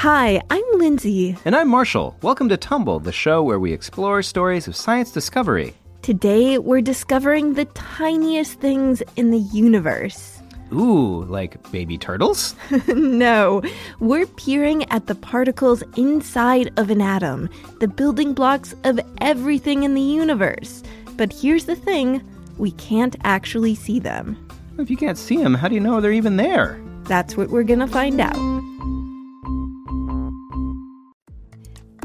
Hi, 0.00 0.40
I'm 0.48 0.64
Lindsay. 0.76 1.36
And 1.44 1.54
I'm 1.54 1.68
Marshall. 1.68 2.16
Welcome 2.22 2.48
to 2.48 2.56
Tumble, 2.56 3.00
the 3.00 3.12
show 3.12 3.42
where 3.42 3.60
we 3.60 3.70
explore 3.70 4.22
stories 4.22 4.66
of 4.66 4.74
science 4.74 5.12
discovery. 5.12 5.74
Today, 6.00 6.56
we're 6.56 6.80
discovering 6.80 7.52
the 7.52 7.66
tiniest 7.66 8.58
things 8.60 9.02
in 9.16 9.30
the 9.30 9.40
universe. 9.52 10.40
Ooh, 10.72 11.24
like 11.24 11.70
baby 11.70 11.98
turtles? 11.98 12.54
no, 12.88 13.60
we're 13.98 14.24
peering 14.24 14.90
at 14.90 15.06
the 15.06 15.14
particles 15.14 15.82
inside 15.98 16.72
of 16.78 16.88
an 16.88 17.02
atom, 17.02 17.50
the 17.80 17.88
building 17.88 18.32
blocks 18.32 18.74
of 18.84 18.98
everything 19.20 19.82
in 19.82 19.92
the 19.92 20.00
universe. 20.00 20.82
But 21.18 21.30
here's 21.30 21.66
the 21.66 21.76
thing 21.76 22.26
we 22.56 22.70
can't 22.70 23.16
actually 23.24 23.74
see 23.74 24.00
them. 24.00 24.48
If 24.78 24.88
you 24.88 24.96
can't 24.96 25.18
see 25.18 25.36
them, 25.36 25.52
how 25.52 25.68
do 25.68 25.74
you 25.74 25.80
know 25.82 26.00
they're 26.00 26.10
even 26.10 26.38
there? 26.38 26.80
That's 27.02 27.36
what 27.36 27.50
we're 27.50 27.64
gonna 27.64 27.86
find 27.86 28.18
out. 28.18 28.49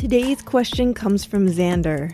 Today's 0.06 0.44
question 0.44 0.94
comes 0.94 1.26
from 1.26 1.48
Xander. 1.48 2.14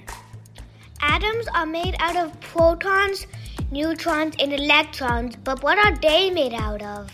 Atoms 1.02 1.45
are 1.54 1.66
made 1.66 1.94
out 2.00 2.16
of 2.16 2.40
protons, 2.40 3.27
neutrons, 3.70 4.34
and 4.40 4.54
electrons, 4.54 5.36
but 5.36 5.62
what 5.62 5.77
are 5.77 5.94
they 5.98 6.30
made 6.30 6.54
out 6.54 6.81
of? 6.81 7.12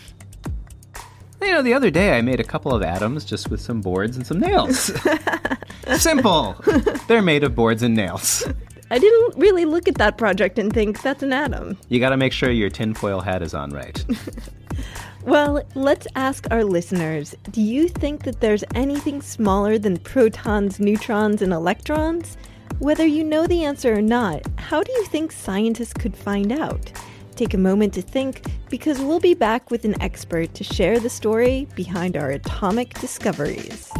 You 1.42 1.48
know, 1.48 1.62
the 1.62 1.74
other 1.74 1.90
day 1.90 2.16
I 2.16 2.22
made 2.22 2.38
a 2.38 2.44
couple 2.44 2.72
of 2.72 2.84
atoms 2.84 3.24
just 3.24 3.50
with 3.50 3.60
some 3.60 3.80
boards 3.80 4.16
and 4.16 4.24
some 4.24 4.38
nails. 4.38 4.92
Simple. 5.96 6.54
They're 7.08 7.22
made 7.22 7.42
of 7.42 7.56
boards 7.56 7.82
and 7.82 7.96
nails. 7.96 8.46
I 8.88 9.00
didn't 9.00 9.36
really 9.36 9.64
look 9.64 9.88
at 9.88 9.96
that 9.96 10.16
project 10.16 10.60
and 10.60 10.72
think 10.72 11.02
that's 11.02 11.24
an 11.24 11.32
atom. 11.32 11.76
You 11.88 11.98
gotta 11.98 12.16
make 12.16 12.32
sure 12.32 12.52
your 12.52 12.70
tinfoil 12.70 13.18
hat 13.18 13.42
is 13.42 13.52
on 13.52 13.70
right. 13.70 14.04
well, 15.24 15.62
let's 15.74 16.06
ask 16.14 16.46
our 16.50 16.64
listeners 16.64 17.34
do 17.50 17.60
you 17.60 17.88
think 17.88 18.24
that 18.24 18.40
there's 18.40 18.64
anything 18.74 19.20
smaller 19.20 19.78
than 19.78 19.98
protons, 19.98 20.78
neutrons, 20.80 21.42
and 21.42 21.52
electrons? 21.52 22.36
Whether 22.78 23.06
you 23.06 23.24
know 23.24 23.46
the 23.46 23.64
answer 23.64 23.94
or 23.94 24.02
not, 24.02 24.42
how 24.56 24.82
do 24.82 24.92
you 24.92 25.04
think 25.06 25.32
scientists 25.32 25.92
could 25.92 26.16
find 26.16 26.52
out? 26.52 26.92
Take 27.34 27.54
a 27.54 27.58
moment 27.58 27.94
to 27.94 28.02
think 28.02 28.42
because 28.68 29.00
we'll 29.00 29.20
be 29.20 29.34
back 29.34 29.70
with 29.70 29.84
an 29.84 30.00
expert 30.00 30.54
to 30.54 30.64
share 30.64 31.00
the 31.00 31.10
story 31.10 31.66
behind 31.74 32.16
our 32.16 32.30
atomic 32.30 32.94
discoveries. 32.94 33.90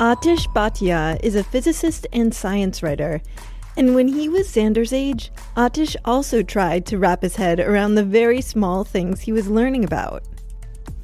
Aatish 0.00 0.50
Bhatia 0.54 1.22
is 1.22 1.34
a 1.34 1.44
physicist 1.44 2.06
and 2.10 2.34
science 2.34 2.82
writer. 2.82 3.20
And 3.76 3.94
when 3.94 4.08
he 4.08 4.30
was 4.30 4.48
Xander's 4.48 4.94
age, 4.94 5.30
Aatish 5.58 5.94
also 6.06 6.42
tried 6.42 6.86
to 6.86 6.96
wrap 6.96 7.20
his 7.20 7.36
head 7.36 7.60
around 7.60 7.96
the 7.96 8.02
very 8.02 8.40
small 8.40 8.82
things 8.82 9.20
he 9.20 9.32
was 9.32 9.46
learning 9.46 9.84
about. 9.84 10.22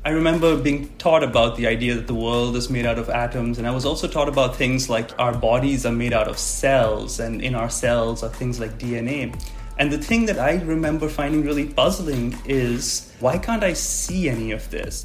I 0.07 0.13
remember 0.13 0.57
being 0.57 0.89
taught 0.97 1.23
about 1.23 1.59
the 1.59 1.67
idea 1.67 1.95
that 1.95 2.07
the 2.07 2.15
world 2.15 2.57
is 2.57 2.71
made 2.71 2.87
out 2.87 2.99
of 2.99 3.11
atoms, 3.11 3.59
and 3.59 3.67
I 3.67 3.71
was 3.71 3.85
also 3.85 4.09
taught 4.09 4.31
about 4.31 4.57
things 4.57 4.89
like 4.89 5.11
our 5.19 5.37
bodies 5.37 5.85
are 5.85 5.93
made 5.93 6.15
out 6.15 6.27
of 6.27 6.39
cells, 6.39 7.21
and 7.21 7.43
in 7.43 7.55
our 7.55 7.69
cells 7.69 8.23
are 8.23 8.31
things 8.31 8.59
like 8.59 8.79
DNA. 8.79 9.39
And 9.79 9.93
the 9.93 9.99
thing 9.99 10.25
that 10.25 10.39
I 10.39 10.55
remember 10.63 11.11
finding 11.11 11.45
really 11.45 11.67
puzzling 11.67 12.35
is 12.47 13.13
why 13.21 13.37
can't 13.37 13.63
I 13.63 13.75
see 13.75 14.31
any 14.31 14.53
of 14.53 14.71
this? 14.71 15.05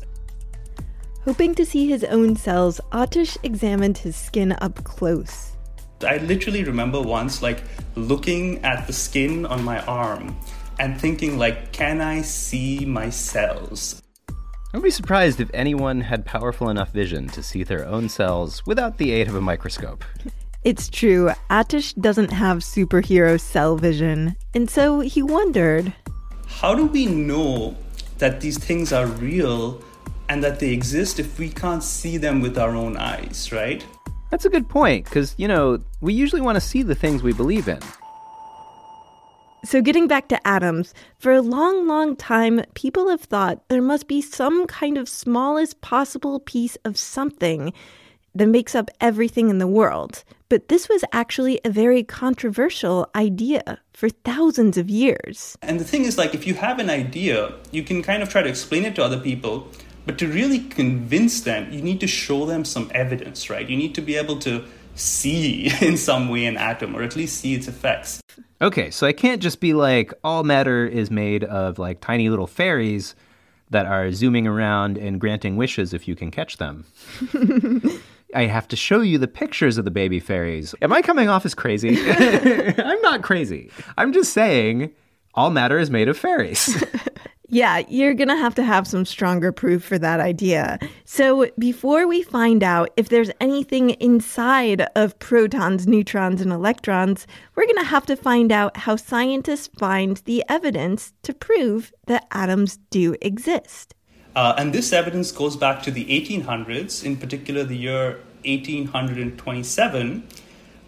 Hoping 1.26 1.54
to 1.54 1.66
see 1.66 1.88
his 1.88 2.04
own 2.06 2.36
cells, 2.36 2.82
Aatish 2.92 3.38
examined 3.44 4.00
his 4.00 4.16
skin 4.16 4.54
up 4.54 4.84
close. 4.84 5.52
I 6.02 6.18
literally 6.18 6.64
remember 6.64 7.00
once 7.00 7.44
like 7.44 7.62
looking 7.96 8.64
at 8.66 8.88
the 8.88 8.94
skin 8.94 9.46
on 9.46 9.64
my 9.64 9.86
arm 9.86 10.36
and 10.80 11.00
thinking 11.00 11.38
like 11.38 11.72
can 11.72 12.02
I 12.02 12.24
see 12.24 12.86
my 12.86 13.12
cells? 13.12 14.02
I'd 14.74 14.82
be 14.82 14.90
surprised 14.90 15.40
if 15.40 15.52
anyone 15.54 16.02
had 16.02 16.26
powerful 16.26 16.70
enough 16.70 16.92
vision 16.92 17.28
to 17.30 17.44
see 17.44 17.64
their 17.64 17.86
own 17.86 18.10
cells 18.10 18.66
without 18.66 18.98
the 18.98 19.12
aid 19.12 19.28
of 19.28 19.36
a 19.36 19.42
microscope. 19.42 20.04
It's 20.64 20.90
true, 20.90 21.32
Aatish 21.52 22.00
doesn't 22.02 22.32
have 22.32 22.60
superhero 22.60 23.40
cell 23.40 23.78
vision, 23.78 24.36
and 24.56 24.70
so 24.70 25.02
he 25.02 25.22
wondered 25.22 25.94
How 26.48 26.74
do 26.74 26.86
we 26.88 27.06
know 27.06 27.76
that 28.18 28.42
these 28.42 28.58
things 28.58 28.92
are 28.92 29.06
real 29.06 29.84
and 30.32 30.42
that 30.42 30.60
they 30.62 30.72
exist 30.72 31.20
if 31.20 31.38
we 31.38 31.50
can't 31.50 31.84
see 31.84 32.16
them 32.16 32.40
with 32.40 32.58
our 32.58 32.74
own 32.74 32.96
eyes, 32.96 33.52
right? 33.52 33.86
That's 34.30 34.46
a 34.46 34.50
good 34.50 34.70
point, 34.70 35.04
because, 35.04 35.36
you 35.38 35.46
know, 35.46 35.84
we 36.00 36.14
usually 36.14 36.40
want 36.40 36.56
to 36.56 36.62
see 36.62 36.84
the 36.84 36.96
things 36.96 37.22
we 37.22 37.34
believe 37.34 37.68
in. 37.68 37.80
So, 39.66 39.82
getting 39.82 40.08
back 40.08 40.30
to 40.30 40.48
atoms, 40.48 40.94
for 41.18 41.34
a 41.34 41.42
long, 41.42 41.86
long 41.86 42.16
time, 42.16 42.62
people 42.76 43.10
have 43.10 43.20
thought 43.20 43.68
there 43.68 43.82
must 43.82 44.08
be 44.08 44.22
some 44.22 44.68
kind 44.68 44.98
of 44.98 45.10
smallest 45.10 45.82
possible 45.82 46.40
piece 46.40 46.78
of 46.86 46.98
something 46.98 47.74
that 48.34 48.48
makes 48.48 48.74
up 48.74 48.90
everything 49.02 49.50
in 49.50 49.58
the 49.58 49.68
world. 49.68 50.24
But 50.48 50.70
this 50.70 50.88
was 50.88 51.04
actually 51.12 51.60
a 51.66 51.70
very 51.70 52.04
controversial 52.04 53.10
idea 53.16 53.82
for 53.92 54.08
thousands 54.08 54.78
of 54.78 54.90
years. 54.90 55.58
And 55.62 55.78
the 55.78 55.84
thing 55.84 56.06
is, 56.06 56.18
like, 56.18 56.34
if 56.34 56.48
you 56.48 56.54
have 56.54 56.80
an 56.80 56.90
idea, 56.90 57.54
you 57.72 57.84
can 57.84 58.02
kind 58.02 58.24
of 58.24 58.30
try 58.30 58.42
to 58.42 58.50
explain 58.50 58.86
it 58.86 58.96
to 58.96 59.04
other 59.04 59.20
people, 59.20 59.68
but 60.12 60.20
to 60.20 60.28
really 60.28 60.60
convince 60.60 61.40
them, 61.40 61.72
you 61.72 61.82
need 61.82 62.02
to 62.02 62.08
show 62.08 62.46
them 62.46 62.66
some 62.66 62.92
evidence, 62.94 63.50
right? 63.50 63.70
You 63.70 63.78
need 63.78 63.96
to 63.96 64.02
be 64.02 64.18
able 64.18 64.40
to 64.40 64.66
see 64.94 65.72
in 65.82 65.96
some 65.96 66.28
way 66.28 66.46
an 66.48 66.58
atom 66.58 66.98
or 66.98 67.02
at 67.02 67.16
least 67.16 67.40
see 67.40 67.54
its 67.54 67.70
effects. 67.70 68.20
Okay, 68.62 68.92
so 68.92 69.08
I 69.08 69.14
can't 69.14 69.42
just 69.42 69.62
be 69.62 69.74
like, 69.74 70.14
all 70.22 70.44
matter 70.44 70.86
is 70.86 71.10
made 71.10 71.46
of 71.46 71.80
like 71.80 72.02
tiny 72.02 72.28
little 72.28 72.46
fairies 72.46 73.16
that 73.70 73.86
are 73.86 74.12
zooming 74.12 74.48
around 74.48 74.98
and 74.98 75.18
granting 75.18 75.56
wishes 75.56 75.94
if 75.94 76.10
you 76.10 76.16
can 76.18 76.30
catch 76.30 76.58
them. 76.58 76.84
I 78.36 78.48
have 78.48 78.68
to 78.68 78.76
show 78.76 79.00
you 79.00 79.18
the 79.18 79.30
pictures 79.30 79.78
of 79.78 79.86
the 79.86 79.92
baby 79.92 80.20
fairies. 80.20 80.76
Am 80.82 80.92
I 80.92 81.02
coming 81.02 81.30
off 81.30 81.46
as 81.46 81.56
crazy? 81.56 81.98
I'm 82.78 83.02
not 83.02 83.22
crazy. 83.22 83.72
I'm 83.98 84.12
just 84.12 84.34
saying 84.34 84.92
all 85.36 85.52
matter 85.52 85.80
is 85.80 85.90
made 85.90 86.10
of 86.10 86.18
fairies. 86.18 86.84
Yeah, 87.54 87.84
you're 87.90 88.14
going 88.14 88.30
to 88.30 88.38
have 88.38 88.56
to 88.56 88.64
have 88.64 88.88
some 88.88 89.04
stronger 89.04 89.52
proof 89.52 89.84
for 89.84 90.00
that 90.00 90.22
idea. 90.22 90.80
So, 91.04 91.52
before 91.60 92.08
we 92.08 92.24
find 92.24 92.64
out 92.64 92.92
if 92.96 93.10
there's 93.10 93.30
anything 93.42 93.90
inside 93.90 94.88
of 94.96 95.20
protons, 95.20 95.86
neutrons, 95.86 96.40
and 96.40 96.54
electrons, 96.54 97.28
we're 97.56 97.66
going 97.66 97.76
to 97.76 97.84
have 97.84 98.06
to 98.06 98.16
find 98.16 98.54
out 98.54 98.78
how 98.78 98.96
scientists 98.96 99.68
find 99.78 100.16
the 100.24 100.46
evidence 100.48 101.12
to 101.24 101.34
prove 101.34 101.92
that 102.08 102.26
atoms 102.32 102.78
do 102.90 103.18
exist. 103.22 103.96
Uh, 104.34 104.56
and 104.58 104.72
this 104.72 104.94
evidence 104.94 105.34
goes 105.34 105.58
back 105.58 105.84
to 105.84 105.92
the 105.92 106.06
1800s, 106.06 107.04
in 107.04 107.18
particular 107.18 107.66
the 107.66 107.76
year 107.76 108.12
1827, 108.46 110.26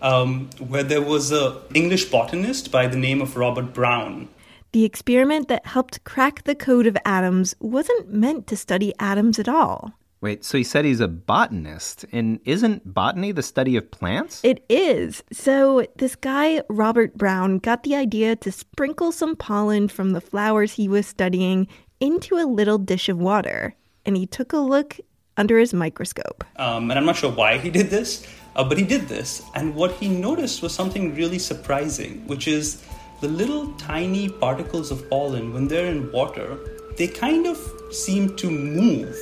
um, 0.02 0.50
where 0.60 0.84
there 0.84 1.02
was 1.02 1.30
an 1.34 1.58
English 1.74 2.06
botanist 2.06 2.72
by 2.72 2.88
the 2.88 2.96
name 2.96 3.22
of 3.22 3.36
Robert 3.36 3.74
Brown 3.74 4.30
the 4.74 4.84
experiment 4.84 5.48
that 5.48 5.66
helped 5.66 6.04
crack 6.04 6.44
the 6.44 6.56
code 6.56 6.88
of 6.88 6.98
atoms 7.06 7.56
wasn't 7.60 8.12
meant 8.12 8.48
to 8.48 8.58
study 8.58 8.94
atoms 9.00 9.40
at 9.40 9.48
all. 9.48 9.94
Wait, 10.20 10.44
so 10.44 10.58
he 10.58 10.64
said 10.64 10.86
he's 10.86 11.02
a 11.02 11.08
botanist, 11.08 12.06
and 12.14 12.40
isn't 12.46 12.94
botany 12.94 13.32
the 13.34 13.44
study 13.44 13.76
of 13.76 13.92
plants? 13.92 14.40
It 14.44 14.64
is. 14.70 15.22
So, 15.34 15.86
this 15.98 16.16
guy, 16.16 16.62
Robert 16.70 17.14
Brown, 17.18 17.60
got 17.60 17.84
the 17.84 17.96
idea 17.96 18.38
to 18.38 18.52
sprinkle 18.52 19.12
some 19.12 19.36
pollen 19.36 19.90
from 19.90 20.12
the 20.12 20.22
flowers 20.22 20.74
he 20.74 20.88
was 20.88 21.06
studying 21.06 21.68
into 22.00 22.38
a 22.38 22.48
little 22.48 22.78
dish 22.78 23.10
of 23.10 23.18
water. 23.18 23.76
And 24.06 24.16
he 24.16 24.26
took 24.26 24.54
a 24.54 24.60
look 24.60 24.98
under 25.36 25.60
his 25.60 25.74
microscope. 25.74 26.46
Um, 26.56 26.90
and 26.90 26.98
I'm 26.98 27.06
not 27.06 27.18
sure 27.18 27.32
why 27.32 27.58
he 27.58 27.70
did 27.70 27.90
this, 27.90 28.26
uh, 28.56 28.64
but 28.64 28.78
he 28.78 28.86
did 28.86 29.10
this. 29.10 29.44
And 29.56 29.76
what 29.76 29.92
he 29.92 30.08
noticed 30.08 30.62
was 30.62 30.74
something 30.74 31.16
really 31.16 31.40
surprising, 31.40 32.26
which 32.28 32.48
is 32.48 32.82
the 33.22 33.28
little 33.28 33.74
tiny 33.74 34.30
particles 34.30 34.92
of 34.92 35.10
pollen, 35.10 35.54
when 35.54 35.68
they're 35.68 35.92
in 35.92 36.12
water, 36.12 36.58
they 36.98 37.08
kind 37.08 37.48
of 37.48 37.58
seem 37.92 38.36
to 38.36 38.50
move. 38.50 39.16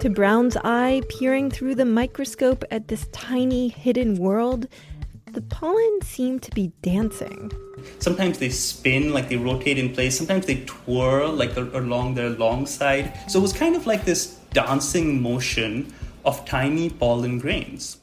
To 0.00 0.10
Brown's 0.10 0.56
eye, 0.64 1.02
peering 1.08 1.50
through 1.50 1.76
the 1.76 1.84
microscope 1.84 2.64
at 2.70 2.88
this 2.88 3.06
tiny 3.12 3.68
hidden 3.68 4.16
world, 4.16 4.66
the 5.32 5.42
pollen 5.42 6.00
seemed 6.02 6.42
to 6.42 6.50
be 6.50 6.72
dancing. 6.82 7.50
Sometimes 7.98 8.38
they 8.38 8.50
spin, 8.50 9.12
like 9.12 9.28
they 9.28 9.36
rotate 9.36 9.78
in 9.78 9.94
place. 9.94 10.16
Sometimes 10.16 10.46
they 10.46 10.60
twirl, 10.66 11.32
like 11.32 11.56
along 11.56 12.14
their 12.14 12.30
long 12.30 12.66
side. 12.66 13.18
So 13.28 13.38
it 13.38 13.42
was 13.42 13.52
kind 13.52 13.74
of 13.74 13.86
like 13.86 14.04
this 14.04 14.38
dancing 14.52 15.22
motion 15.22 15.92
of 16.24 16.44
tiny 16.44 16.90
pollen 16.90 17.38
grains. 17.38 17.98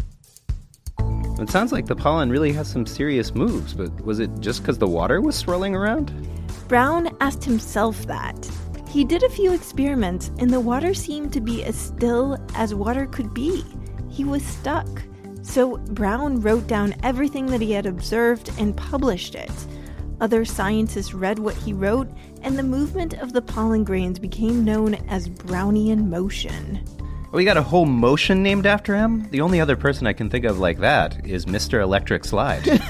It 1.42 1.50
sounds 1.50 1.72
like 1.72 1.88
the 1.88 1.96
pollen 1.96 2.30
really 2.30 2.52
has 2.54 2.68
some 2.68 2.86
serious 2.86 3.34
moves, 3.34 3.74
but 3.74 3.90
was 4.06 4.20
it 4.20 4.30
just 4.40 4.62
because 4.62 4.78
the 4.78 4.88
water 4.88 5.22
was 5.22 5.36
swirling 5.36 5.76
around? 5.76 6.14
Brown 6.68 7.18
asked 7.20 7.44
himself 7.44 8.06
that. 8.06 8.48
He 8.88 9.04
did 9.04 9.24
a 9.24 9.30
few 9.30 9.52
experiments, 9.52 10.32
and 10.38 10.52
the 10.52 10.60
water 10.60 10.94
seemed 10.94 11.34
to 11.34 11.42
be 11.42 11.64
as 11.64 11.76
still 11.76 12.38
as 12.54 12.76
water 12.76 13.08
could 13.08 13.34
be. 13.34 13.66
He 14.08 14.24
was 14.24 14.46
stuck. 14.46 14.88
So 15.42 15.78
Brown 15.78 16.42
wrote 16.42 16.68
down 16.68 16.94
everything 17.02 17.48
that 17.48 17.62
he 17.62 17.72
had 17.72 17.88
observed 17.88 18.52
and 18.60 18.78
published 18.78 19.34
it. 19.34 19.52
Other 20.20 20.46
scientists 20.46 21.16
read 21.16 21.40
what 21.40 21.56
he 21.56 21.74
wrote, 21.74 22.08
and 22.44 22.56
the 22.56 22.64
movement 22.64 23.16
of 23.16 23.34
the 23.34 23.42
pollen 23.42 23.84
grains 23.84 24.20
became 24.20 24.64
known 24.64 24.94
as 25.10 25.28
Brownian 25.28 26.08
motion. 26.08 26.86
We 27.31 27.45
got 27.45 27.57
a 27.57 27.63
whole 27.63 27.86
motion 27.86 28.44
named 28.44 28.66
after 28.66 28.95
him? 28.95 29.30
The 29.30 29.42
only 29.42 29.62
other 29.62 29.75
person 29.75 30.06
I 30.06 30.13
can 30.13 30.30
think 30.30 30.45
of 30.45 30.60
like 30.60 30.80
that 30.80 31.25
is 31.25 31.45
Mr. 31.45 31.81
Electric 31.81 32.25
Slide. 32.25 32.81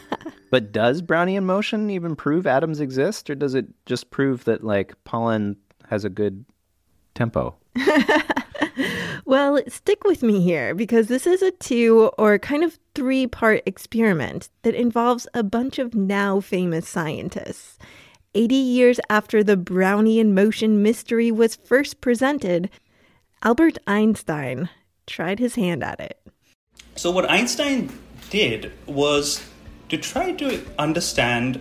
but 0.50 0.72
does 0.72 1.02
Brownian 1.02 1.44
motion 1.44 1.90
even 1.90 2.16
prove 2.16 2.46
atoms 2.46 2.80
exist, 2.80 3.28
or 3.28 3.34
does 3.34 3.54
it 3.54 3.66
just 3.84 4.10
prove 4.10 4.44
that, 4.44 4.64
like, 4.64 4.94
pollen 5.04 5.56
has 5.88 6.04
a 6.04 6.10
good 6.10 6.44
tempo? 7.14 7.56
Well, 9.30 9.60
stick 9.68 10.02
with 10.02 10.24
me 10.24 10.40
here 10.40 10.74
because 10.74 11.06
this 11.06 11.24
is 11.24 11.40
a 11.40 11.52
two 11.52 12.10
or 12.18 12.36
kind 12.36 12.64
of 12.64 12.80
three 12.96 13.28
part 13.28 13.62
experiment 13.64 14.48
that 14.62 14.74
involves 14.74 15.28
a 15.32 15.44
bunch 15.44 15.78
of 15.78 15.94
now 15.94 16.40
famous 16.40 16.88
scientists. 16.88 17.78
80 18.34 18.54
years 18.56 18.98
after 19.08 19.44
the 19.44 19.56
Brownian 19.56 20.32
motion 20.32 20.82
mystery 20.82 21.30
was 21.30 21.54
first 21.54 22.00
presented, 22.00 22.70
Albert 23.42 23.78
Einstein 23.86 24.68
tried 25.06 25.38
his 25.38 25.54
hand 25.54 25.82
at 25.82 25.98
it. 25.98 26.20
So, 26.96 27.10
what 27.10 27.30
Einstein 27.30 27.90
did 28.28 28.70
was 28.84 29.42
to 29.88 29.96
try 29.96 30.32
to 30.32 30.60
understand 30.78 31.58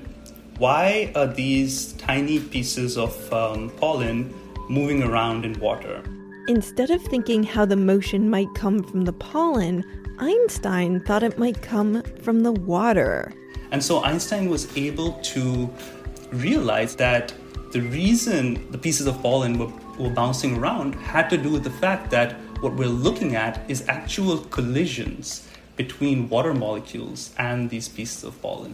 why 0.57 1.09
are 1.15 1.25
these 1.25 1.93
tiny 1.93 2.41
pieces 2.41 2.97
of 2.97 3.31
um, 3.31 3.69
pollen 3.77 4.33
moving 4.67 5.01
around 5.03 5.45
in 5.45 5.57
water. 5.61 6.03
Instead 6.49 6.89
of 6.89 7.01
thinking 7.03 7.43
how 7.43 7.63
the 7.63 7.77
motion 7.77 8.29
might 8.29 8.53
come 8.55 8.83
from 8.83 9.05
the 9.05 9.13
pollen, 9.13 9.85
Einstein 10.19 10.99
thought 10.99 11.23
it 11.23 11.39
might 11.39 11.61
come 11.61 12.03
from 12.21 12.41
the 12.41 12.51
water. 12.51 13.31
And 13.71 13.81
so 13.81 14.03
Einstein 14.03 14.49
was 14.49 14.75
able 14.75 15.13
to 15.13 15.73
realize 16.33 16.97
that 16.97 17.33
the 17.71 17.79
reason 17.79 18.69
the 18.71 18.77
pieces 18.77 19.07
of 19.07 19.21
pollen 19.21 19.57
were, 19.57 19.71
were 19.99 20.09
bouncing 20.09 20.57
around 20.57 20.95
had 20.95 21.29
to 21.29 21.37
do 21.37 21.49
with 21.49 21.63
the 21.63 21.69
fact 21.69 22.09
that 22.09 22.33
what 22.61 22.73
we're 22.73 22.87
looking 22.87 23.35
at 23.35 23.61
is 23.69 23.87
actual 23.87 24.39
collisions 24.45 25.47
between 25.75 26.27
water 26.29 26.53
molecules 26.53 27.33
and 27.37 27.69
these 27.69 27.87
pieces 27.87 28.23
of 28.23 28.41
pollen. 28.41 28.73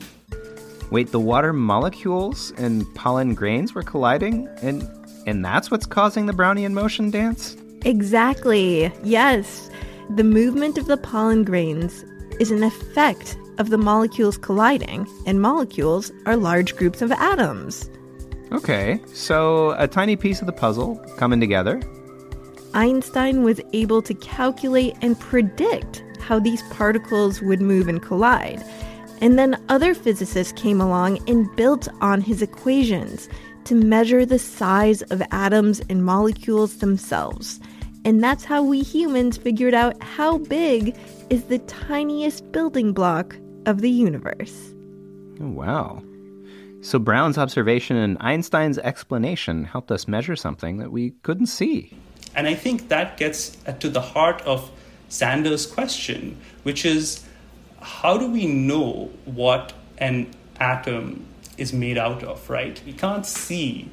Wait, 0.92 1.12
the 1.12 1.20
water 1.20 1.52
molecules 1.52 2.52
and 2.58 2.86
pollen 2.96 3.34
grains 3.34 3.74
were 3.74 3.84
colliding? 3.84 4.48
And 4.62 4.88
and 5.28 5.44
that's 5.44 5.72
what's 5.72 5.88
causing 5.88 6.28
the 6.28 6.34
Brownian 6.34 6.74
motion 6.74 7.10
dance? 7.10 7.58
Exactly. 7.84 8.92
Yes. 9.04 9.70
The 10.16 10.24
movement 10.24 10.78
of 10.78 10.86
the 10.86 10.98
pollen 10.98 11.44
grains 11.44 12.04
is 12.40 12.52
an 12.52 12.64
effect 12.64 13.38
of 13.58 13.70
the 13.70 13.78
molecules 13.78 14.38
colliding, 14.38 15.08
and 15.26 15.42
molecules 15.42 16.12
are 16.26 16.36
large 16.36 16.76
groups 16.76 17.02
of 17.02 17.12
atoms. 17.12 17.90
Okay, 18.52 19.00
so 19.14 19.72
a 19.78 19.88
tiny 19.88 20.16
piece 20.16 20.40
of 20.40 20.46
the 20.46 20.54
puzzle 20.54 20.96
coming 21.18 21.40
together. 21.40 21.82
Einstein 22.74 23.44
was 23.44 23.62
able 23.74 24.02
to 24.02 24.14
calculate 24.16 24.96
and 25.02 25.20
predict 25.20 26.04
how 26.20 26.40
these 26.40 26.62
particles 26.64 27.42
would 27.42 27.62
move 27.62 27.88
and 27.88 28.02
collide. 28.02 28.64
And 29.22 29.40
then 29.40 29.64
other 29.70 29.94
physicists 29.94 30.54
came 30.54 30.82
along 30.82 31.28
and 31.30 31.54
built 31.56 31.88
on 32.02 32.22
his 32.22 32.42
equations 32.42 33.30
to 33.64 33.76
measure 33.76 34.26
the 34.26 34.40
size 34.40 35.02
of 35.04 35.22
atoms 35.32 35.82
and 35.90 36.06
molecules 36.06 36.78
themselves. 36.78 37.60
And 38.04 38.24
that's 38.24 38.44
how 38.44 38.62
we 38.62 38.82
humans 38.82 39.38
figured 39.38 39.74
out 39.74 40.02
how 40.04 40.38
big 40.38 40.96
is 41.30 41.46
the 41.46 41.60
tiniest 41.60 42.52
building 42.52 42.94
block 42.94 43.36
of 43.66 43.82
the 43.82 43.90
universe. 43.90 44.74
Oh, 45.42 45.48
wow. 45.48 46.04
So 46.86 47.00
Brown's 47.00 47.40
observation 47.40 47.98
and 47.98 48.16
Einstein's 48.20 48.78
explanation 48.78 49.64
helped 49.64 49.92
us 49.92 50.08
measure 50.08 50.36
something 50.36 50.78
that 50.78 50.92
we 50.92 51.16
couldn't 51.24 51.48
see. 51.48 51.98
And 52.36 52.46
I 52.46 52.54
think 52.54 52.90
that 52.90 53.18
gets 53.18 53.58
to 53.80 53.90
the 53.90 54.02
heart 54.02 54.40
of 54.44 54.70
Xander's 55.10 55.66
question, 55.66 56.38
which 56.62 56.86
is 56.86 57.26
how 57.82 58.20
do 58.20 58.30
we 58.30 58.46
know 58.46 59.10
what 59.26 59.74
an 59.98 60.28
atom 60.60 61.26
is 61.58 61.74
made 61.74 61.98
out 61.98 62.24
of, 62.24 62.48
right? 62.52 62.80
We 62.86 62.94
can't 62.94 63.26
see 63.26 63.90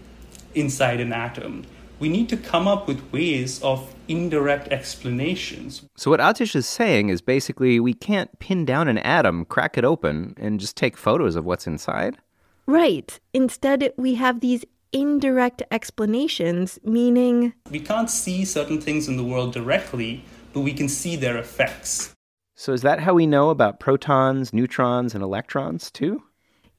inside 0.55 1.01
an 1.01 1.15
atom. 1.15 1.65
We 1.99 2.11
need 2.11 2.29
to 2.29 2.37
come 2.37 2.69
up 2.69 2.87
with 2.87 3.11
ways 3.11 3.63
of 3.63 3.95
indirect 4.07 4.69
explanations. 4.69 5.83
So, 5.97 6.11
what 6.11 6.21
Aatish 6.21 6.55
is 6.55 6.67
saying 6.67 7.09
is 7.09 7.23
basically 7.23 7.81
we 7.81 7.95
can't 7.95 8.39
pin 8.39 8.67
down 8.67 8.87
an 8.89 8.99
atom, 8.99 9.47
crack 9.47 9.79
it 9.79 9.85
open, 9.85 10.35
and 10.37 10.61
just 10.61 10.77
take 10.77 10.99
photos 10.99 11.37
of 11.37 11.47
what's 11.47 11.67
inside. 11.67 12.19
Right. 12.67 13.19
Instead, 13.33 13.93
we 13.97 14.15
have 14.15 14.41
these 14.41 14.65
indirect 14.93 15.63
explanations, 15.71 16.79
meaning 16.85 17.55
we 17.71 17.81
can't 17.81 18.11
see 18.11 18.45
certain 18.45 18.81
things 18.81 19.09
in 19.09 19.17
the 19.17 19.25
world 19.25 19.53
directly, 19.53 20.25
but 20.53 20.61
we 20.61 20.73
can 20.73 20.89
see 20.89 21.17
their 21.17 21.39
effects. 21.39 22.15
So, 22.55 22.73
is 22.73 22.83
that 22.83 23.01
how 23.01 23.15
we 23.15 23.27
know 23.27 23.51
about 23.51 23.81
protons, 23.81 24.53
neutrons, 24.53 25.15
and 25.15 25.23
electrons, 25.25 25.91
too? 25.91 26.23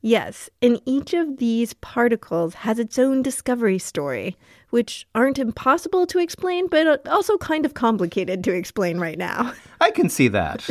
Yes, 0.05 0.49
and 0.61 0.81
each 0.85 1.13
of 1.13 1.37
these 1.37 1.73
particles 1.75 2.55
has 2.55 2.77
its 2.77 2.99
own 2.99 3.21
discovery 3.21 3.79
story, 3.79 4.35
which 4.69 5.07
aren't 5.15 5.39
impossible 5.39 6.05
to 6.07 6.19
explain, 6.19 6.67
but 6.67 7.07
also 7.07 7.37
kind 7.37 7.65
of 7.65 7.73
complicated 7.73 8.43
to 8.43 8.53
explain 8.53 8.99
right 8.99 9.17
now. 9.17 9.53
I 9.81 9.91
can 9.91 10.09
see 10.09 10.27
that. 10.27 10.67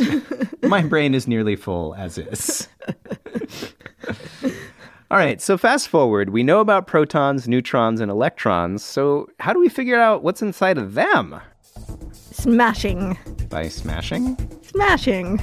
My 0.61 0.83
brain 0.83 1.15
is 1.15 1.27
nearly 1.27 1.55
full 1.55 1.95
as 1.95 2.19
is. 2.19 2.67
All 5.13 5.19
right, 5.19 5.39
so 5.39 5.59
fast 5.59 5.89
forward. 5.89 6.31
We 6.31 6.41
know 6.41 6.59
about 6.59 6.87
protons, 6.87 7.47
neutrons, 7.47 8.01
and 8.01 8.09
electrons. 8.09 8.83
So, 8.83 9.27
how 9.39 9.53
do 9.53 9.59
we 9.59 9.69
figure 9.69 9.99
out 9.99 10.23
what's 10.23 10.41
inside 10.41 10.79
of 10.79 10.95
them? 10.95 11.39
Smashing. 12.11 13.19
By 13.47 13.67
smashing? 13.67 14.35
Smashing. 14.63 15.39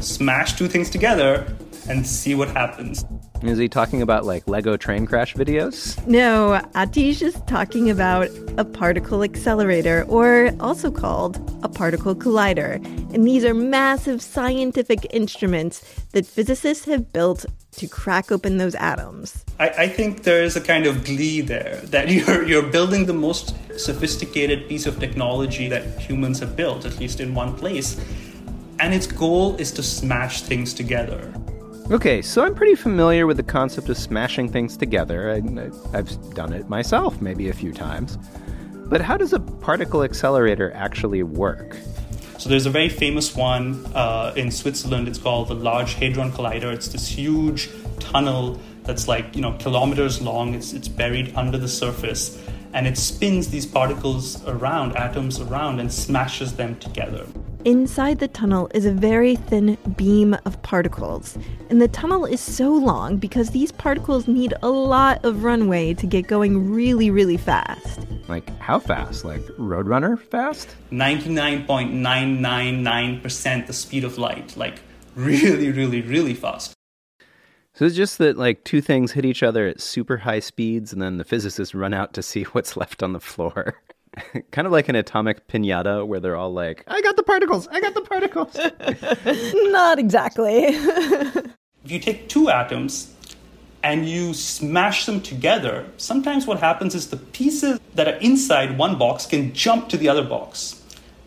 Smash 0.00 0.54
two 0.54 0.66
things 0.66 0.90
together 0.90 1.46
and 1.88 2.06
see 2.06 2.34
what 2.34 2.48
happens. 2.48 3.04
Is 3.42 3.58
he 3.58 3.68
talking 3.68 4.02
about 4.02 4.24
like 4.24 4.46
Lego 4.46 4.76
train 4.76 5.04
crash 5.04 5.34
videos? 5.34 6.04
No, 6.06 6.60
Aatish 6.74 7.22
is 7.22 7.34
talking 7.46 7.90
about 7.90 8.28
a 8.56 8.64
particle 8.64 9.24
accelerator, 9.24 10.04
or 10.08 10.52
also 10.60 10.90
called 10.90 11.40
a 11.64 11.68
particle 11.68 12.14
collider. 12.14 12.76
And 13.12 13.26
these 13.26 13.44
are 13.44 13.54
massive 13.54 14.22
scientific 14.22 15.06
instruments 15.10 15.80
that 16.12 16.24
physicists 16.24 16.84
have 16.84 17.12
built 17.12 17.44
to 17.72 17.88
crack 17.88 18.30
open 18.30 18.58
those 18.58 18.74
atoms. 18.76 19.44
I, 19.58 19.68
I 19.70 19.88
think 19.88 20.22
there 20.22 20.42
is 20.42 20.56
a 20.56 20.60
kind 20.60 20.86
of 20.86 21.04
glee 21.04 21.40
there 21.40 21.76
that 21.84 22.08
you're, 22.10 22.46
you're 22.46 22.70
building 22.70 23.06
the 23.06 23.14
most 23.14 23.54
sophisticated 23.78 24.68
piece 24.68 24.86
of 24.86 25.00
technology 25.00 25.68
that 25.68 25.98
humans 25.98 26.38
have 26.40 26.54
built, 26.54 26.84
at 26.84 26.98
least 26.98 27.20
in 27.20 27.34
one 27.34 27.56
place. 27.56 27.98
And 28.78 28.94
its 28.94 29.06
goal 29.06 29.56
is 29.56 29.72
to 29.72 29.82
smash 29.82 30.42
things 30.42 30.74
together. 30.74 31.32
Okay, 31.92 32.22
so 32.22 32.42
I'm 32.42 32.54
pretty 32.54 32.74
familiar 32.74 33.26
with 33.26 33.36
the 33.36 33.42
concept 33.42 33.90
of 33.90 33.98
smashing 33.98 34.48
things 34.48 34.78
together. 34.78 35.30
I, 35.30 35.42
have 35.94 36.34
done 36.34 36.54
it 36.54 36.66
myself 36.66 37.20
maybe 37.20 37.50
a 37.50 37.52
few 37.52 37.70
times. 37.70 38.16
But 38.72 39.02
how 39.02 39.18
does 39.18 39.34
a 39.34 39.38
particle 39.38 40.02
accelerator 40.02 40.72
actually 40.72 41.22
work? 41.22 41.76
So 42.38 42.48
there's 42.48 42.64
a 42.64 42.70
very 42.70 42.88
famous 42.88 43.36
one 43.36 43.84
uh, 43.94 44.32
in 44.36 44.50
Switzerland. 44.50 45.06
It's 45.06 45.18
called 45.18 45.48
the 45.48 45.54
Large 45.54 45.92
Hadron 45.92 46.32
Collider. 46.32 46.72
It's 46.72 46.88
this 46.88 47.06
huge 47.06 47.68
tunnel 48.00 48.58
that's 48.84 49.06
like 49.06 49.36
you 49.36 49.42
know 49.42 49.52
kilometers 49.58 50.22
long. 50.22 50.54
It's 50.54 50.72
it's 50.72 50.88
buried 50.88 51.36
under 51.36 51.58
the 51.58 51.68
surface, 51.68 52.42
and 52.72 52.86
it 52.86 52.96
spins 52.96 53.48
these 53.48 53.66
particles 53.66 54.42
around, 54.46 54.96
atoms 54.96 55.40
around, 55.40 55.78
and 55.78 55.92
smashes 55.92 56.54
them 56.54 56.78
together. 56.78 57.26
Inside 57.64 58.18
the 58.18 58.26
tunnel 58.26 58.68
is 58.74 58.86
a 58.86 58.92
very 58.92 59.36
thin 59.36 59.78
beam 59.96 60.36
of 60.44 60.60
particles, 60.62 61.38
and 61.70 61.80
the 61.80 61.86
tunnel 61.86 62.24
is 62.24 62.40
so 62.40 62.74
long 62.74 63.18
because 63.18 63.50
these 63.50 63.70
particles 63.70 64.26
need 64.26 64.52
a 64.64 64.68
lot 64.68 65.24
of 65.24 65.44
runway 65.44 65.94
to 65.94 66.04
get 66.04 66.26
going 66.26 66.72
really, 66.72 67.08
really 67.08 67.36
fast. 67.36 68.00
Like, 68.26 68.50
how 68.58 68.80
fast? 68.80 69.24
Like, 69.24 69.42
Roadrunner 69.60 70.20
fast? 70.20 70.74
99.999% 70.90 73.66
the 73.68 73.72
speed 73.72 74.02
of 74.02 74.18
light. 74.18 74.56
Like, 74.56 74.80
really, 75.14 75.70
really, 75.70 76.02
really 76.02 76.34
fast. 76.34 76.74
So 77.74 77.84
it's 77.84 77.94
just 77.94 78.18
that, 78.18 78.36
like, 78.36 78.64
two 78.64 78.80
things 78.80 79.12
hit 79.12 79.24
each 79.24 79.44
other 79.44 79.68
at 79.68 79.80
super 79.80 80.16
high 80.16 80.40
speeds, 80.40 80.92
and 80.92 81.00
then 81.00 81.18
the 81.18 81.24
physicists 81.24 81.76
run 81.76 81.94
out 81.94 82.12
to 82.14 82.22
see 82.22 82.42
what's 82.52 82.76
left 82.76 83.04
on 83.04 83.12
the 83.12 83.20
floor. 83.20 83.80
kind 84.50 84.66
of 84.66 84.72
like 84.72 84.88
an 84.88 84.94
atomic 84.94 85.46
pinata 85.48 86.06
where 86.06 86.20
they're 86.20 86.36
all 86.36 86.52
like, 86.52 86.84
I 86.86 87.00
got 87.02 87.16
the 87.16 87.22
particles, 87.22 87.68
I 87.68 87.80
got 87.80 87.94
the 87.94 88.02
particles. 88.02 88.56
Not 89.72 89.98
exactly. 89.98 90.64
if 90.64 91.90
you 91.90 91.98
take 91.98 92.28
two 92.28 92.50
atoms 92.50 93.14
and 93.82 94.08
you 94.08 94.32
smash 94.34 95.06
them 95.06 95.20
together, 95.20 95.86
sometimes 95.96 96.46
what 96.46 96.60
happens 96.60 96.94
is 96.94 97.10
the 97.10 97.16
pieces 97.16 97.80
that 97.94 98.08
are 98.08 98.16
inside 98.16 98.78
one 98.78 98.96
box 98.98 99.26
can 99.26 99.52
jump 99.52 99.88
to 99.88 99.96
the 99.96 100.08
other 100.08 100.22
box, 100.22 100.82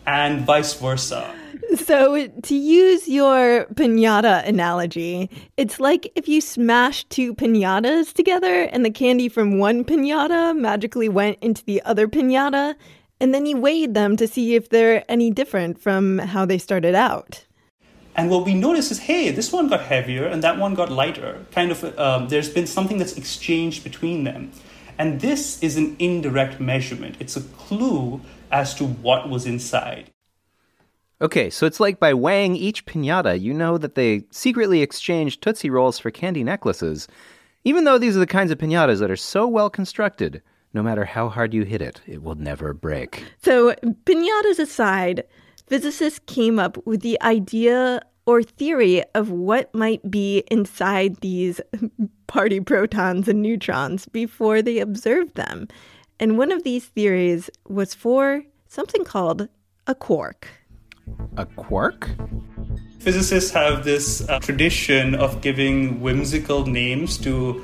and 0.07 0.41
vice 0.45 0.73
versa. 0.73 1.33
So, 1.75 2.27
to 2.27 2.55
use 2.55 3.07
your 3.07 3.65
pinata 3.75 4.47
analogy, 4.47 5.29
it's 5.55 5.79
like 5.79 6.11
if 6.15 6.27
you 6.27 6.41
smashed 6.41 7.09
two 7.09 7.35
pinatas 7.35 8.11
together 8.13 8.63
and 8.63 8.83
the 8.83 8.89
candy 8.89 9.29
from 9.29 9.59
one 9.59 9.83
pinata 9.83 10.57
magically 10.57 11.09
went 11.09 11.37
into 11.41 11.63
the 11.65 11.81
other 11.83 12.07
pinata, 12.07 12.75
and 13.19 13.33
then 13.33 13.45
you 13.45 13.57
weighed 13.57 13.93
them 13.93 14.17
to 14.17 14.27
see 14.27 14.55
if 14.55 14.69
they're 14.69 15.03
any 15.09 15.31
different 15.31 15.79
from 15.79 16.17
how 16.17 16.45
they 16.45 16.57
started 16.57 16.95
out. 16.95 17.45
And 18.15 18.29
what 18.29 18.45
we 18.45 18.53
notice 18.53 18.91
is, 18.91 18.99
hey, 18.99 19.31
this 19.31 19.51
one 19.51 19.67
got 19.67 19.81
heavier 19.81 20.25
and 20.25 20.41
that 20.43 20.57
one 20.57 20.73
got 20.73 20.89
lighter. 20.89 21.45
Kind 21.51 21.71
of, 21.71 21.99
um, 21.99 22.29
there's 22.29 22.49
been 22.49 22.67
something 22.67 22.97
that's 22.97 23.17
exchanged 23.17 23.83
between 23.83 24.23
them. 24.23 24.51
And 24.97 25.19
this 25.19 25.61
is 25.61 25.75
an 25.75 25.97
indirect 25.99 26.61
measurement. 26.61 27.17
It's 27.19 27.35
a 27.35 27.41
clue 27.41 28.21
as 28.51 28.73
to 28.75 28.85
what 28.85 29.29
was 29.29 29.45
inside. 29.45 30.11
Okay, 31.21 31.49
so 31.49 31.65
it's 31.65 31.79
like 31.79 31.99
by 31.99 32.13
weighing 32.13 32.55
each 32.55 32.85
pinata, 32.85 33.39
you 33.39 33.53
know 33.53 33.77
that 33.77 33.95
they 33.95 34.25
secretly 34.31 34.81
exchanged 34.81 35.41
Tootsie 35.41 35.69
Rolls 35.69 35.97
for 35.97 36.11
candy 36.11 36.43
necklaces, 36.43 37.07
even 37.63 37.85
though 37.85 37.97
these 37.97 38.17
are 38.17 38.19
the 38.19 38.27
kinds 38.27 38.51
of 38.51 38.57
pinatas 38.57 38.99
that 38.99 39.09
are 39.09 39.15
so 39.15 39.47
well 39.47 39.69
constructed, 39.69 40.41
no 40.73 40.83
matter 40.83 41.05
how 41.05 41.29
hard 41.29 41.53
you 41.53 41.63
hit 41.63 41.81
it, 41.81 42.01
it 42.05 42.21
will 42.21 42.35
never 42.35 42.73
break. 42.73 43.23
So, 43.41 43.73
pinatas 44.05 44.59
aside, 44.59 45.23
physicists 45.67 46.19
came 46.27 46.59
up 46.59 46.85
with 46.85 47.01
the 47.01 47.19
idea 47.21 48.01
or 48.25 48.43
theory 48.43 49.03
of 49.13 49.31
what 49.31 49.73
might 49.73 50.09
be 50.11 50.43
inside 50.51 51.15
these 51.17 51.61
party 52.27 52.59
protons 52.59 53.27
and 53.27 53.41
neutrons 53.41 54.07
before 54.07 54.61
they 54.61 54.79
observed 54.79 55.35
them. 55.35 55.67
And 56.19 56.37
one 56.37 56.51
of 56.51 56.63
these 56.63 56.85
theories 56.85 57.49
was 57.67 57.93
for 57.93 58.43
something 58.67 59.05
called 59.05 59.47
a 59.87 59.95
quark. 59.95 60.47
A 61.37 61.45
quark? 61.45 62.09
Physicists 62.99 63.51
have 63.51 63.83
this 63.83 64.27
uh, 64.27 64.39
tradition 64.39 65.15
of 65.15 65.41
giving 65.41 66.01
whimsical 66.01 66.65
names 66.65 67.17
to, 67.19 67.63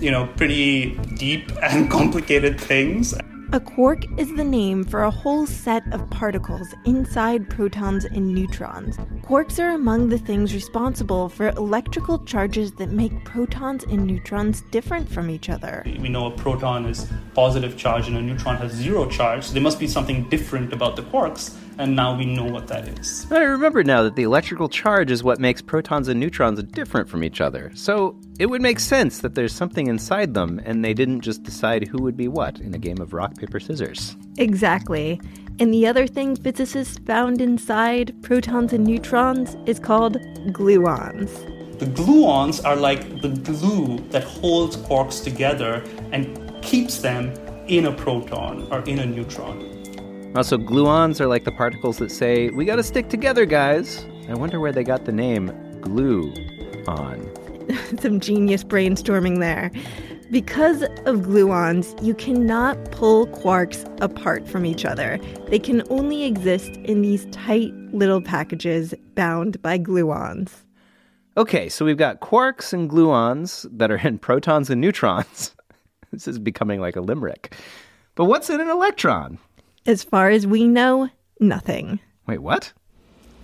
you 0.00 0.10
know, 0.10 0.26
pretty 0.36 0.96
deep 1.16 1.50
and 1.62 1.90
complicated 1.90 2.60
things. 2.60 3.14
A 3.52 3.60
quark 3.60 4.04
is 4.18 4.34
the 4.34 4.42
name 4.42 4.82
for 4.82 5.04
a 5.04 5.10
whole 5.10 5.46
set 5.46 5.84
of 5.92 6.10
particles 6.10 6.74
inside 6.86 7.48
protons 7.48 8.04
and 8.04 8.34
neutrons. 8.34 8.96
Quarks 9.22 9.62
are 9.62 9.70
among 9.70 10.08
the 10.08 10.18
things 10.18 10.52
responsible 10.52 11.28
for 11.28 11.50
electrical 11.50 12.18
charges 12.24 12.72
that 12.72 12.90
make 12.90 13.24
protons 13.24 13.84
and 13.84 14.06
neutrons 14.06 14.62
different 14.72 15.08
from 15.08 15.30
each 15.30 15.48
other. 15.48 15.84
We 16.00 16.08
know 16.08 16.26
a 16.26 16.30
proton 16.32 16.86
is 16.86 17.06
positive 17.32 17.76
charge 17.76 18.08
and 18.08 18.16
a 18.16 18.22
neutron 18.22 18.56
has 18.56 18.72
zero 18.72 19.08
charge. 19.08 19.44
So 19.44 19.52
there 19.52 19.62
must 19.62 19.78
be 19.78 19.86
something 19.86 20.28
different 20.30 20.72
about 20.72 20.96
the 20.96 21.02
quarks 21.02 21.54
and 21.78 21.96
now 21.96 22.16
we 22.16 22.24
know 22.24 22.44
what 22.44 22.68
that 22.68 22.86
is. 22.88 23.26
I 23.30 23.38
remember 23.38 23.82
now 23.82 24.02
that 24.02 24.16
the 24.16 24.22
electrical 24.22 24.68
charge 24.68 25.10
is 25.10 25.22
what 25.22 25.38
makes 25.38 25.60
protons 25.60 26.08
and 26.08 26.20
neutrons 26.20 26.62
different 26.62 27.08
from 27.08 27.24
each 27.24 27.40
other. 27.40 27.70
So 27.74 28.18
it 28.38 28.46
would 28.46 28.62
make 28.62 28.80
sense 28.80 29.20
that 29.20 29.34
there's 29.34 29.54
something 29.54 29.86
inside 29.86 30.34
them 30.34 30.60
and 30.64 30.84
they 30.84 30.94
didn't 30.94 31.20
just 31.20 31.42
decide 31.42 31.86
who 31.86 32.02
would 32.02 32.16
be 32.16 32.28
what 32.28 32.60
in 32.60 32.74
a 32.74 32.78
game 32.78 33.00
of 33.00 33.12
rock, 33.12 33.36
paper, 33.36 33.60
scissors. 33.60 34.16
Exactly. 34.38 35.20
And 35.60 35.72
the 35.72 35.86
other 35.86 36.06
thing 36.06 36.34
physicists 36.36 36.98
found 37.06 37.40
inside 37.40 38.14
protons 38.22 38.72
and 38.72 38.84
neutrons 38.84 39.56
is 39.66 39.78
called 39.78 40.16
gluons. 40.52 41.30
The 41.78 41.86
gluons 41.86 42.64
are 42.64 42.76
like 42.76 43.20
the 43.20 43.28
glue 43.28 43.98
that 44.10 44.24
holds 44.24 44.76
quarks 44.76 45.22
together 45.22 45.82
and 46.12 46.62
keeps 46.62 46.98
them 46.98 47.32
in 47.66 47.86
a 47.86 47.92
proton 47.92 48.68
or 48.70 48.80
in 48.80 48.98
a 48.98 49.06
neutron. 49.06 49.73
Uh, 50.34 50.38
also, 50.38 50.58
gluons 50.58 51.20
are 51.20 51.26
like 51.26 51.44
the 51.44 51.52
particles 51.52 51.98
that 51.98 52.10
say, 52.10 52.50
we 52.50 52.64
gotta 52.64 52.82
stick 52.82 53.08
together, 53.08 53.46
guys. 53.46 54.04
I 54.28 54.34
wonder 54.34 54.58
where 54.58 54.72
they 54.72 54.84
got 54.84 55.04
the 55.04 55.12
name 55.12 55.52
glue 55.80 56.32
on. 56.86 57.30
Some 58.00 58.20
genius 58.20 58.64
brainstorming 58.64 59.38
there. 59.38 59.70
Because 60.30 60.82
of 60.82 61.20
gluons, 61.20 62.02
you 62.02 62.14
cannot 62.14 62.90
pull 62.90 63.26
quarks 63.28 63.86
apart 64.02 64.48
from 64.48 64.66
each 64.66 64.84
other. 64.84 65.18
They 65.48 65.58
can 65.58 65.82
only 65.90 66.24
exist 66.24 66.70
in 66.78 67.02
these 67.02 67.26
tight 67.26 67.72
little 67.92 68.20
packages 68.20 68.94
bound 69.14 69.60
by 69.62 69.78
gluons. 69.78 70.50
Okay, 71.36 71.68
so 71.68 71.84
we've 71.84 71.96
got 71.96 72.20
quarks 72.20 72.72
and 72.72 72.90
gluons 72.90 73.66
that 73.70 73.90
are 73.90 73.98
in 73.98 74.18
protons 74.26 74.70
and 74.70 74.80
neutrons. 74.80 75.54
this 76.10 76.26
is 76.26 76.38
becoming 76.38 76.80
like 76.80 76.96
a 76.96 77.00
limerick. 77.00 77.54
But 78.14 78.24
what's 78.24 78.50
in 78.50 78.60
an 78.60 78.68
electron? 78.68 79.38
As 79.86 80.02
far 80.02 80.30
as 80.30 80.46
we 80.46 80.66
know, 80.66 81.10
nothing. 81.38 82.00
Wait, 82.26 82.38
what? 82.38 82.72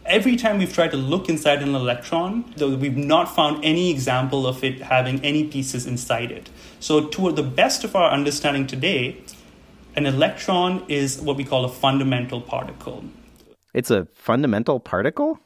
Every 0.07 0.37
time 0.37 0.57
we've 0.57 0.73
tried 0.73 0.91
to 0.93 0.97
look 0.97 1.29
inside 1.29 1.63
an 1.63 1.75
electron, 1.75 2.55
though 2.57 2.75
we've 2.77 2.97
not 2.97 3.35
found 3.35 3.63
any 3.63 3.91
example 3.91 4.47
of 4.47 4.65
it 4.65 4.81
having 4.81 5.23
any 5.23 5.45
pieces 5.45 5.87
inside 5.87 6.31
it. 6.31 6.49
So, 6.81 7.09
to 7.09 7.33
the 7.33 7.43
best 7.43 7.85
of 7.85 7.95
our 7.95 8.11
understanding 8.11 8.67
today, 8.67 9.23
an 9.97 10.07
electron 10.07 10.83
is 10.89 11.21
what 11.21 11.37
we 11.37 11.45
call 11.45 11.67
a 11.67 11.69
fundamental 11.69 12.41
particle. 12.41 13.05
It's 13.75 13.91
a 13.91 14.07
fundamental 14.15 14.81
particle? 14.81 15.41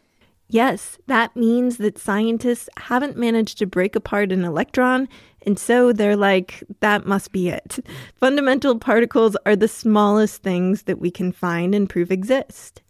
Yes, 0.48 0.98
that 1.06 1.34
means 1.34 1.78
that 1.78 1.98
scientists 1.98 2.68
haven't 2.76 3.16
managed 3.16 3.58
to 3.58 3.66
break 3.66 3.96
apart 3.96 4.30
an 4.30 4.44
electron, 4.44 5.08
and 5.46 5.58
so 5.58 5.92
they're 5.92 6.16
like, 6.16 6.62
that 6.80 7.06
must 7.06 7.32
be 7.32 7.48
it. 7.48 7.78
Fundamental 8.14 8.78
particles 8.78 9.36
are 9.46 9.56
the 9.56 9.68
smallest 9.68 10.42
things 10.42 10.82
that 10.82 10.98
we 10.98 11.10
can 11.10 11.32
find 11.32 11.74
and 11.74 11.88
prove 11.88 12.10
exist. 12.10 12.82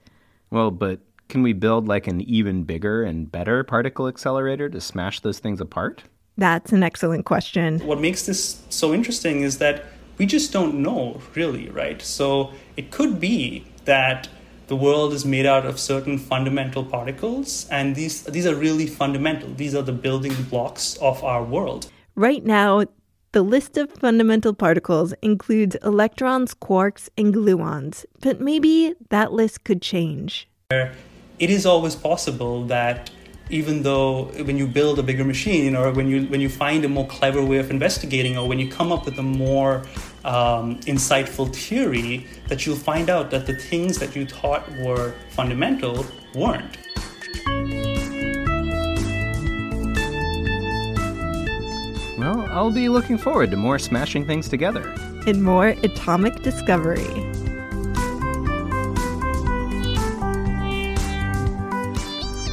Well, 0.51 0.71
but 0.71 1.01
can 1.29 1.43
we 1.43 1.53
build 1.53 1.89
like 1.89 2.07
an 2.07 2.21
even 2.23 2.65
bigger 2.65 3.03
and 3.03 3.31
better 3.31 3.65
particle 3.65 4.09
accelerator 4.09 4.69
to 4.69 4.81
smash 4.81 5.21
those 5.21 5.39
things 5.39 5.61
apart? 5.61 6.05
That's 6.37 6.73
an 6.73 6.83
excellent 6.83 7.25
question. 7.25 7.79
What 7.81 8.01
makes 8.01 8.27
this 8.27 8.63
so 8.69 8.93
interesting 8.93 9.43
is 9.43 9.59
that 9.59 9.85
we 10.19 10.27
just 10.27 10.53
don't 10.53 10.75
know, 10.77 11.21
really, 11.35 11.71
right? 11.71 12.01
So 12.03 12.53
it 12.77 12.91
could 12.91 13.21
be 13.21 13.65
that 13.85 14.29
the 14.67 14.77
world 14.77 15.13
is 15.13 15.25
made 15.25 15.47
out 15.47 15.67
of 15.67 15.79
certain 15.79 16.19
fundamental 16.19 16.85
particles, 16.85 17.67
and 17.71 17.95
these, 17.95 18.23
these 18.23 18.47
are 18.47 18.55
really 18.55 18.87
fundamental. 18.87 19.53
These 19.55 19.75
are 19.75 19.83
the 19.83 19.93
building 19.93 20.35
blocks 20.45 20.97
of 20.99 21.23
our 21.23 21.43
world. 21.43 21.91
Right 22.15 22.45
now, 22.45 22.85
the 23.33 23.43
list 23.43 23.77
of 23.77 23.91
fundamental 23.91 24.55
particles 24.55 25.13
includes 25.21 25.77
electrons, 25.83 26.55
quarks, 26.55 27.09
and 27.19 27.35
gluons, 27.35 28.05
but 28.21 28.41
maybe 28.41 28.95
that 29.11 29.33
list 29.33 29.65
could 29.65 29.83
change. 29.83 30.49
It 30.71 31.51
is 31.51 31.67
always 31.67 31.97
possible 31.97 32.65
that 32.67 33.11
even 33.51 33.83
though 33.83 34.25
when 34.45 34.57
you 34.57 34.67
build 34.67 34.99
a 34.99 35.03
bigger 35.03 35.25
machine 35.25 35.77
or 35.77 35.93
when 35.93 36.09
you 36.09 36.25
when 36.27 36.41
you 36.41 36.49
find 36.49 36.85
a 36.85 36.89
more 36.89 37.07
clever 37.07 37.45
way 37.45 37.59
of 37.59 37.71
investigating 37.71 38.39
or 38.39 38.49
when 38.49 38.59
you 38.59 38.71
come 38.71 38.91
up 38.91 39.05
with 39.05 39.19
a 39.19 39.23
more 39.23 39.83
um, 40.25 40.81
insightful 40.81 41.55
theory 41.55 42.27
that 42.49 42.65
you'll 42.65 42.77
find 42.77 43.11
out 43.11 43.31
that 43.31 43.47
the 43.47 43.55
things 43.55 43.99
that 43.99 44.17
you 44.17 44.27
thought 44.27 44.71
were 44.79 45.15
fundamental 45.31 46.07
weren't. 46.35 46.79
Well 52.19 52.47
i'll 52.51 52.71
be 52.71 52.89
looking 52.89 53.19
forward 53.19 53.51
to 53.51 53.57
more 53.57 53.79
smashing 53.79 54.27
things 54.27 54.49
together. 54.49 54.95
And 55.27 55.43
more 55.43 55.69
atomic 55.69 56.43
discovery 56.43 57.34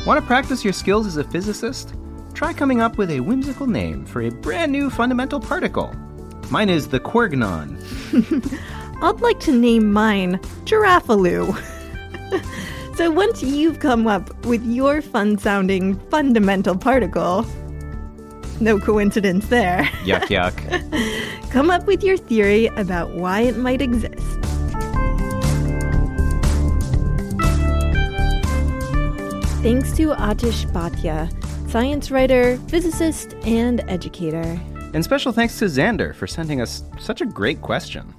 Want 0.03 0.19
to 0.19 0.25
practice 0.25 0.63
your 0.63 0.73
skills 0.73 1.05
as 1.05 1.17
a 1.17 1.23
physicist? 1.23 1.93
Try 2.33 2.53
coming 2.53 2.81
up 2.81 2.97
with 2.97 3.11
a 3.11 3.19
whimsical 3.19 3.67
name 3.67 4.03
for 4.03 4.23
a 4.23 4.31
brand 4.31 4.71
new 4.71 4.89
fundamental 4.89 5.39
particle. 5.39 5.93
Mine 6.49 6.69
is 6.69 6.87
the 6.87 6.99
Quargnon. 6.99 7.77
I'd 9.03 9.21
like 9.21 9.39
to 9.41 9.51
name 9.51 9.93
mine 9.93 10.39
Giraffaloo. 10.65 11.55
so 12.95 13.11
once 13.11 13.43
you've 13.43 13.79
come 13.79 14.07
up 14.07 14.33
with 14.47 14.65
your 14.65 15.03
fun 15.03 15.37
sounding 15.37 15.99
fundamental 16.09 16.75
particle, 16.75 17.45
no 18.59 18.79
coincidence 18.79 19.49
there. 19.49 19.83
Yuck, 20.03 20.29
yuck. 20.29 21.49
come 21.51 21.69
up 21.69 21.85
with 21.85 22.03
your 22.03 22.17
theory 22.17 22.65
about 22.75 23.11
why 23.11 23.41
it 23.41 23.55
might 23.55 23.83
exist. 23.83 24.50
Thanks 29.61 29.95
to 29.97 30.07
Aatish 30.07 30.65
Bhatia, 30.71 31.29
science 31.69 32.09
writer, 32.09 32.57
physicist, 32.67 33.35
and 33.45 33.83
educator. 33.87 34.59
And 34.95 35.03
special 35.03 35.31
thanks 35.31 35.59
to 35.59 35.65
Xander 35.65 36.15
for 36.15 36.25
sending 36.25 36.59
us 36.61 36.83
such 36.99 37.21
a 37.21 37.27
great 37.27 37.61
question. 37.61 38.15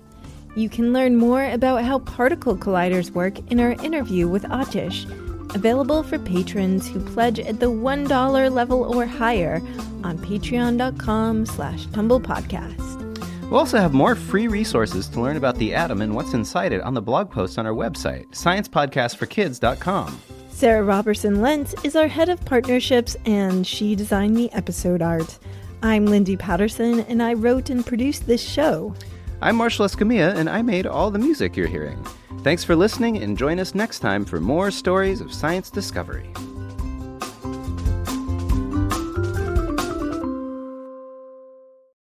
You 0.55 0.69
can 0.69 0.93
learn 0.93 1.17
more 1.17 1.45
about 1.47 1.83
how 1.83 1.99
particle 1.99 2.57
colliders 2.57 3.11
work 3.11 3.41
in 3.51 3.59
our 3.59 3.73
interview 3.73 4.29
with 4.29 4.45
Aatish, 4.45 5.05
available 5.53 6.05
for 6.05 6.17
patrons 6.17 6.87
who 6.87 7.01
pledge 7.01 7.41
at 7.41 7.59
the 7.59 7.73
$1 7.73 8.53
level 8.53 8.85
or 8.97 9.05
higher 9.05 9.57
on 10.05 10.19
patreon.com 10.19 11.47
slash 11.47 11.87
tumblepodcast. 11.89 13.51
We'll 13.51 13.59
also 13.59 13.79
have 13.79 13.93
more 13.93 14.15
free 14.15 14.47
resources 14.47 15.09
to 15.09 15.21
learn 15.21 15.37
about 15.37 15.57
the 15.57 15.75
atom 15.75 16.03
and 16.03 16.15
what's 16.15 16.35
inside 16.35 16.73
it 16.73 16.83
on 16.83 16.95
the 16.95 17.03
blog 17.03 17.33
post 17.33 17.59
on 17.59 17.67
our 17.67 17.75
website, 17.75 18.29
sciencepodcastforkids.com. 18.31 20.21
Sarah 20.53 20.85
Robertson 20.85 21.41
Lentz 21.41 21.75
is 21.83 21.97
our 21.97 22.07
head 22.07 22.29
of 22.29 22.45
partnerships, 22.45 23.17
and 23.25 23.67
she 23.67 23.97
designed 23.97 24.37
the 24.37 24.53
episode 24.53 25.03
art. 25.03 25.39
I'm 25.83 26.07
Lindsay 26.07 26.37
Patterson, 26.37 27.01
and 27.01 27.21
I 27.21 27.33
wrote 27.35 27.69
and 27.71 27.85
produced 27.85 28.27
this 28.27 28.41
show. 28.41 28.95
I'm 29.41 29.57
Marshall 29.57 29.87
Escamilla, 29.87 30.37
and 30.37 30.49
I 30.49 30.63
made 30.63 30.87
all 30.87 31.11
the 31.11 31.19
music 31.19 31.57
you're 31.57 31.67
hearing. 31.67 32.05
Thanks 32.43 32.63
for 32.63 32.77
listening, 32.77 33.17
and 33.17 33.37
join 33.37 33.59
us 33.59 33.75
next 33.75 33.99
time 34.01 34.25
for 34.25 34.41
more 34.41 34.71
stories 34.71 35.21
of 35.21 35.33
science 35.35 35.69
discovery. 35.69 36.31